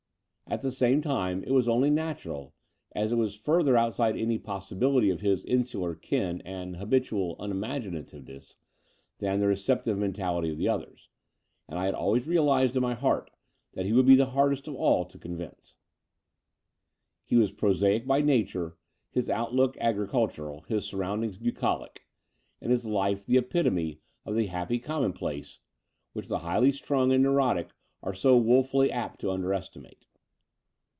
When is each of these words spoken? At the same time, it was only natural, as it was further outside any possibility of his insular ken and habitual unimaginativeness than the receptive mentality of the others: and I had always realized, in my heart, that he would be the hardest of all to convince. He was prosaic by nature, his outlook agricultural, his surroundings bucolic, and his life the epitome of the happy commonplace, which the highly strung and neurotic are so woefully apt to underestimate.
At 0.47 0.61
the 0.61 0.71
same 0.73 1.01
time, 1.01 1.45
it 1.45 1.51
was 1.51 1.69
only 1.69 1.89
natural, 1.89 2.53
as 2.91 3.13
it 3.13 3.15
was 3.15 3.37
further 3.37 3.77
outside 3.77 4.17
any 4.17 4.37
possibility 4.37 5.09
of 5.09 5.21
his 5.21 5.45
insular 5.45 5.95
ken 5.95 6.41
and 6.41 6.75
habitual 6.75 7.37
unimaginativeness 7.39 8.57
than 9.19 9.39
the 9.39 9.47
receptive 9.47 9.97
mentality 9.97 10.49
of 10.49 10.57
the 10.57 10.67
others: 10.67 11.07
and 11.69 11.79
I 11.79 11.85
had 11.85 11.93
always 11.93 12.27
realized, 12.27 12.75
in 12.75 12.81
my 12.81 12.95
heart, 12.95 13.31
that 13.75 13.85
he 13.85 13.93
would 13.93 14.05
be 14.05 14.15
the 14.17 14.31
hardest 14.31 14.67
of 14.67 14.75
all 14.75 15.05
to 15.05 15.17
convince. 15.17 15.75
He 17.23 17.37
was 17.37 17.53
prosaic 17.53 18.05
by 18.05 18.19
nature, 18.19 18.75
his 19.09 19.29
outlook 19.29 19.77
agricultural, 19.79 20.63
his 20.67 20.83
surroundings 20.83 21.37
bucolic, 21.37 22.05
and 22.59 22.73
his 22.73 22.85
life 22.85 23.25
the 23.25 23.37
epitome 23.37 24.01
of 24.25 24.35
the 24.35 24.47
happy 24.47 24.79
commonplace, 24.79 25.59
which 26.11 26.27
the 26.27 26.39
highly 26.39 26.73
strung 26.73 27.13
and 27.13 27.23
neurotic 27.23 27.69
are 28.03 28.13
so 28.13 28.35
woefully 28.35 28.91
apt 28.91 29.21
to 29.21 29.31
underestimate. 29.31 30.07